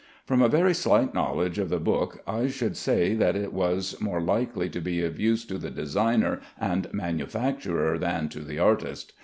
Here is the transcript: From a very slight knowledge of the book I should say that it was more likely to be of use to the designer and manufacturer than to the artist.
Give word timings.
From 0.25 0.41
a 0.41 0.49
very 0.49 0.73
slight 0.73 1.13
knowledge 1.13 1.59
of 1.59 1.69
the 1.69 1.79
book 1.79 2.23
I 2.25 2.47
should 2.47 2.75
say 2.75 3.13
that 3.13 3.35
it 3.35 3.53
was 3.53 4.01
more 4.01 4.19
likely 4.19 4.67
to 4.67 4.81
be 4.81 5.05
of 5.05 5.19
use 5.19 5.45
to 5.45 5.59
the 5.59 5.69
designer 5.69 6.41
and 6.59 6.91
manufacturer 6.91 7.99
than 7.99 8.27
to 8.29 8.39
the 8.39 8.57
artist. 8.57 9.13